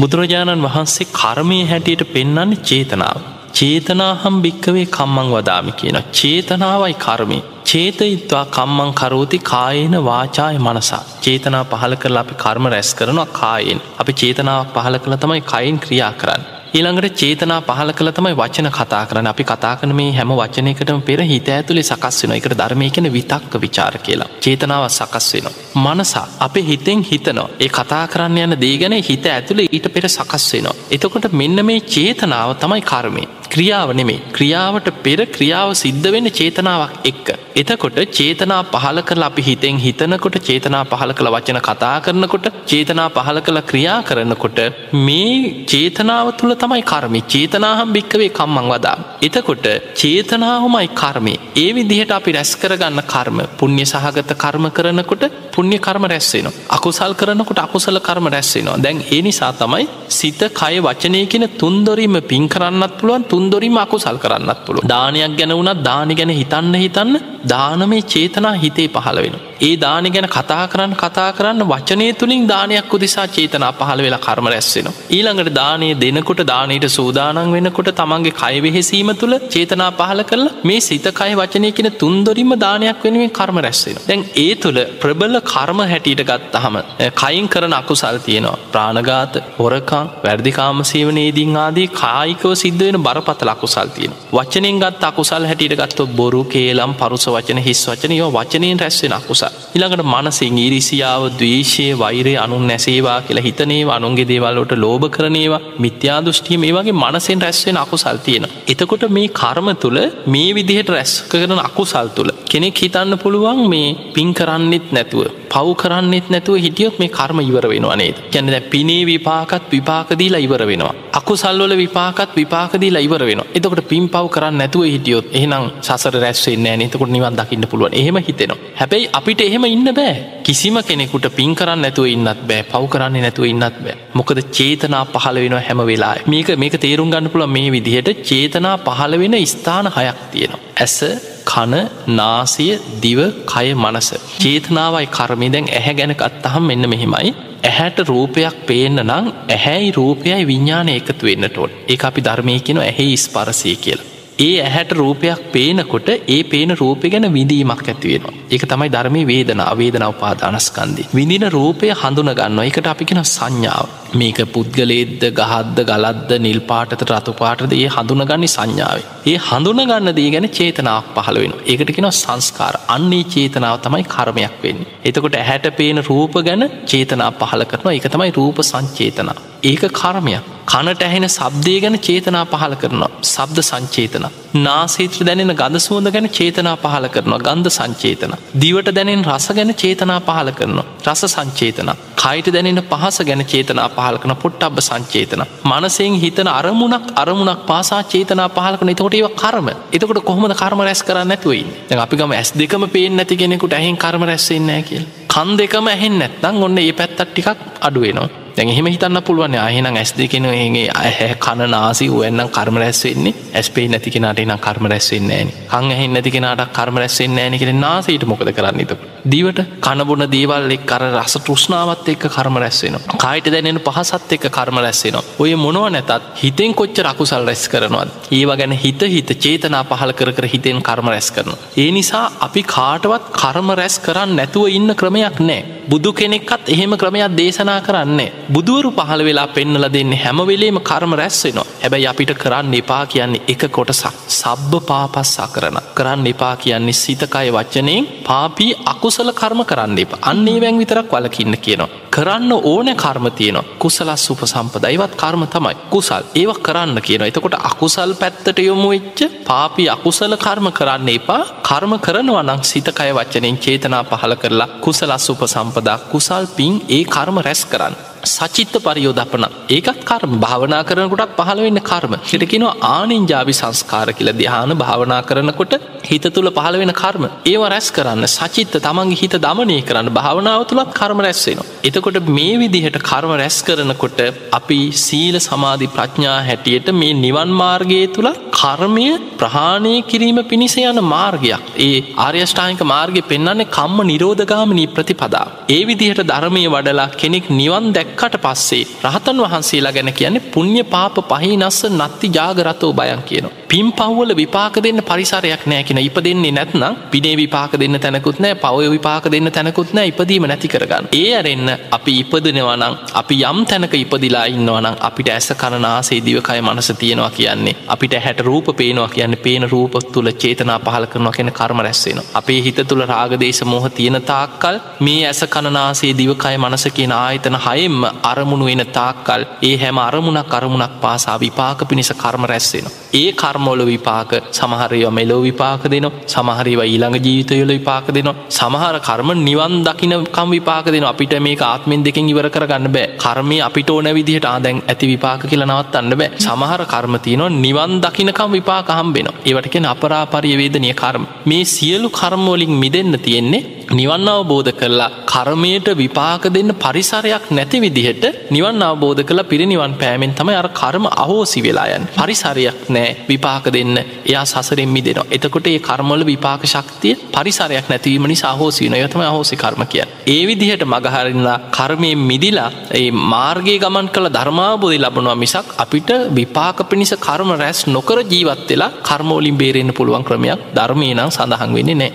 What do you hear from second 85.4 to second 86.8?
කර්ම හැටියට ගත්තහම